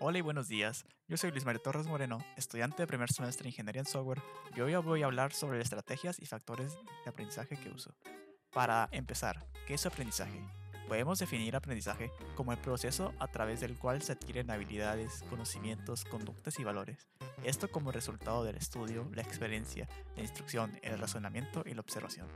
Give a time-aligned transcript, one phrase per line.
[0.00, 0.84] Hola y buenos días.
[1.08, 4.22] Yo soy Luis Mario Torres Moreno, estudiante de primer semestre de Ingeniería en Software
[4.54, 7.92] y hoy voy a hablar sobre estrategias y factores de aprendizaje que uso.
[8.52, 10.40] Para empezar, ¿qué es aprendizaje?
[10.86, 16.60] Podemos definir aprendizaje como el proceso a través del cual se adquieren habilidades, conocimientos, conductas
[16.60, 17.08] y valores.
[17.44, 22.26] Esto como resultado del estudio, la experiencia, la instrucción, el razonamiento y la observación.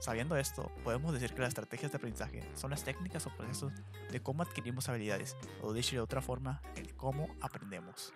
[0.00, 3.72] Sabiendo esto, podemos decir que las estrategias de aprendizaje son las técnicas o procesos
[4.10, 8.12] de cómo adquirimos habilidades, o dicho de otra forma, el cómo aprendemos.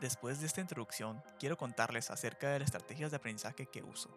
[0.00, 4.10] Después de esta introducción, quiero contarles acerca de las estrategias de aprendizaje que uso.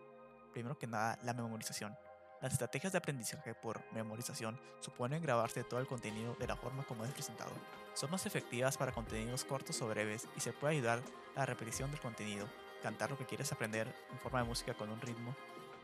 [0.53, 1.95] Primero que nada, la memorización.
[2.41, 7.03] Las estrategias de aprendizaje por memorización suponen grabarse todo el contenido de la forma como
[7.03, 7.51] es presentado.
[7.93, 11.01] Son más efectivas para contenidos cortos o breves y se puede ayudar
[11.37, 12.47] la repetición del contenido,
[12.83, 15.33] cantar lo que quieres aprender en forma de música con un ritmo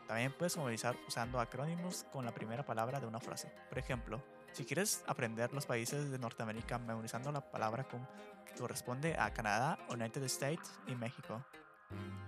[0.06, 3.50] también puedes memorizar usando acrónimos con la primera palabra de una frase.
[3.68, 4.22] Por ejemplo,
[4.52, 10.22] si quieres aprender los países de Norteamérica memorizando la palabra que corresponde a Canadá, United
[10.24, 11.44] States y México.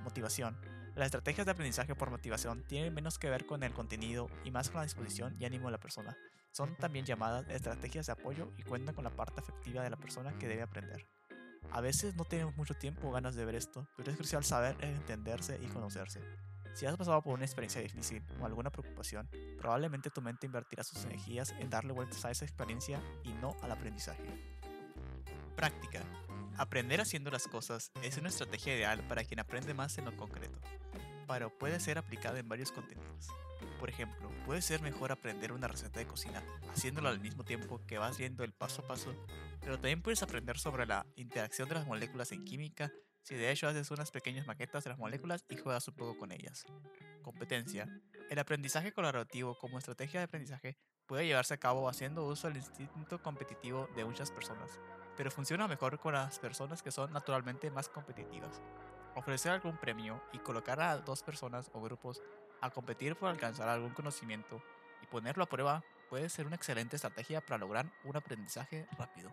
[0.02, 0.58] Motivación.
[0.94, 4.70] Las estrategias de aprendizaje por motivación tienen menos que ver con el contenido y más
[4.70, 6.16] con la disposición y ánimo de la persona.
[6.52, 10.38] Son también llamadas estrategias de apoyo y cuentan con la parte afectiva de la persona
[10.38, 11.06] que debe aprender.
[11.72, 14.76] A veces no tenemos mucho tiempo o ganas de ver esto, pero es crucial saber
[14.80, 16.20] entenderse y conocerse.
[16.74, 19.28] Si has pasado por una experiencia difícil o alguna preocupación,
[19.58, 23.72] probablemente tu mente invertirá sus energías en darle vueltas a esa experiencia y no al
[23.72, 24.24] aprendizaje.
[25.54, 26.02] Práctica.
[26.58, 30.58] Aprender haciendo las cosas es una estrategia ideal para quien aprende más en lo concreto,
[31.26, 33.28] pero puede ser aplicada en varios contenidos.
[33.78, 37.98] Por ejemplo, puede ser mejor aprender una receta de cocina haciéndola al mismo tiempo que
[37.98, 39.14] vas viendo el paso a paso,
[39.60, 42.92] pero también puedes aprender sobre la interacción de las moléculas en química
[43.26, 46.30] si de hecho haces unas pequeñas maquetas de las moléculas y juegas un poco con
[46.30, 46.64] ellas.
[47.22, 47.88] Competencia.
[48.30, 53.20] El aprendizaje colaborativo como estrategia de aprendizaje puede llevarse a cabo haciendo uso del instinto
[53.20, 54.78] competitivo de muchas personas,
[55.16, 58.60] pero funciona mejor con las personas que son naturalmente más competitivas.
[59.16, 62.22] Ofrecer algún premio y colocar a dos personas o grupos
[62.60, 64.62] a competir por alcanzar algún conocimiento
[65.02, 69.32] y ponerlo a prueba puede ser una excelente estrategia para lograr un aprendizaje rápido.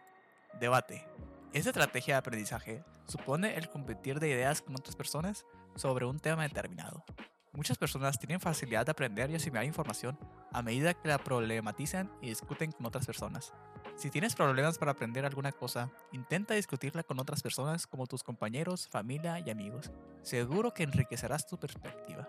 [0.60, 1.06] Debate.
[1.52, 5.46] Esta estrategia de aprendizaje supone el competir de ideas con otras personas
[5.76, 7.04] sobre un tema determinado.
[7.52, 10.18] Muchas personas tienen facilidad de aprender y asimilar información
[10.52, 13.54] a medida que la problematizan y discuten con otras personas.
[13.96, 18.88] Si tienes problemas para aprender alguna cosa, intenta discutirla con otras personas como tus compañeros,
[18.88, 19.92] familia y amigos.
[20.24, 22.28] Seguro que enriquecerás tu perspectiva.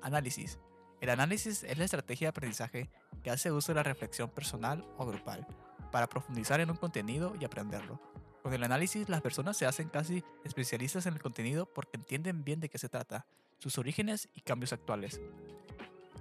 [0.00, 0.58] Análisis.
[1.00, 2.90] El análisis es la estrategia de aprendizaje
[3.22, 5.46] que hace uso de la reflexión personal o grupal
[5.90, 8.00] para profundizar en un contenido y aprenderlo.
[8.42, 12.60] Con el análisis las personas se hacen casi especialistas en el contenido porque entienden bien
[12.60, 13.26] de qué se trata,
[13.58, 15.20] sus orígenes y cambios actuales.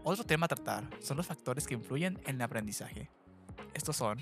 [0.04, 3.10] Otro tema a tratar son los factores que influyen en el aprendizaje.
[3.74, 4.20] Estos son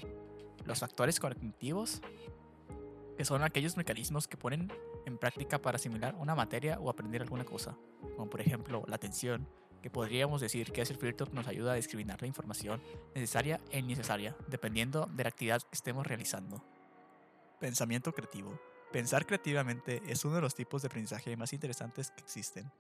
[0.66, 2.02] los factores cognitivos,
[3.18, 4.72] que son aquellos mecanismos que ponen
[5.06, 7.78] en práctica para asimilar una materia o aprender alguna cosa,
[8.16, 9.48] como por ejemplo la atención,
[9.82, 12.82] que podríamos decir que es el filtro que nos ayuda a discriminar la información
[13.16, 16.64] necesaria e innecesaria, dependiendo de la actividad que estemos realizando.
[17.60, 18.60] Pensamiento creativo.
[18.92, 22.72] Pensar creativamente es uno de los tipos de aprendizaje más interesantes que existen.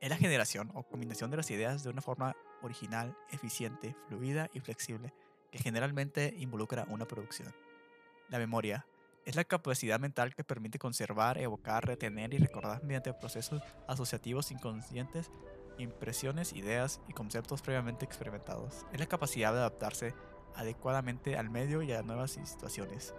[0.00, 4.60] Es la generación o combinación de las ideas de una forma original, eficiente, fluida y
[4.60, 5.12] flexible,
[5.50, 7.54] que generalmente involucra una producción.
[8.28, 8.86] La memoria
[9.24, 15.30] es la capacidad mental que permite conservar, evocar, retener y recordar mediante procesos asociativos inconscientes
[15.78, 18.86] impresiones, ideas y conceptos previamente experimentados.
[18.92, 20.14] Es la capacidad de adaptarse
[20.54, 23.14] adecuadamente al medio y a nuevas situaciones.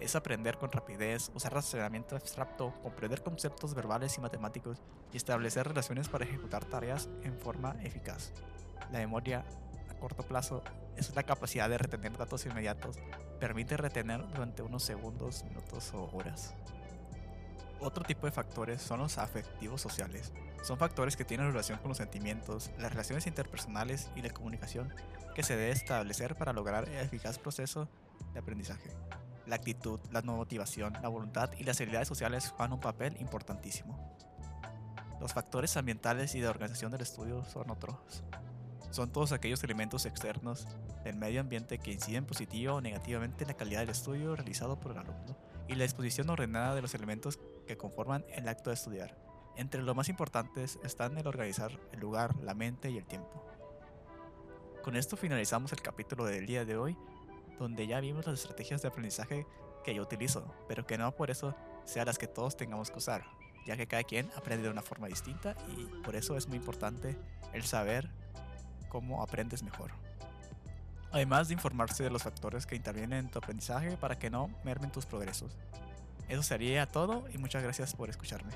[0.00, 4.80] Es aprender con rapidez, usar razonamiento abstracto, comprender conceptos verbales y matemáticos
[5.12, 8.32] y establecer relaciones para ejecutar tareas en forma eficaz.
[8.92, 9.44] La memoria
[9.98, 10.62] corto plazo
[10.96, 12.96] es la capacidad de retener datos inmediatos,
[13.38, 16.54] permite retener durante unos segundos, minutos o horas.
[17.80, 20.32] Otro tipo de factores son los afectivos sociales.
[20.64, 24.92] Son factores que tienen relación con los sentimientos, las relaciones interpersonales y la comunicación
[25.34, 27.88] que se debe establecer para lograr el eficaz proceso
[28.32, 28.90] de aprendizaje.
[29.46, 33.96] La actitud, la motivación, la voluntad y las habilidades sociales juegan un papel importantísimo.
[35.20, 38.24] Los factores ambientales y de organización del estudio son otros.
[38.90, 40.66] Son todos aquellos elementos externos
[41.04, 44.92] del medio ambiente que inciden positivo o negativamente en la calidad del estudio realizado por
[44.92, 45.36] el alumno
[45.68, 49.16] y la disposición ordenada de los elementos que conforman el acto de estudiar.
[49.56, 53.44] Entre los más importantes están el organizar el lugar, la mente y el tiempo.
[54.82, 56.96] Con esto finalizamos el capítulo del día de hoy,
[57.58, 59.46] donde ya vimos las estrategias de aprendizaje
[59.84, 61.54] que yo utilizo, pero que no por eso
[61.84, 63.24] sean las que todos tengamos que usar,
[63.66, 67.18] ya que cada quien aprende de una forma distinta y por eso es muy importante
[67.52, 68.08] el saber
[68.88, 69.90] cómo aprendes mejor.
[71.10, 74.90] Además de informarse de los factores que intervienen en tu aprendizaje para que no mermen
[74.90, 75.56] tus progresos.
[76.28, 78.52] Eso sería todo y muchas gracias por escucharme.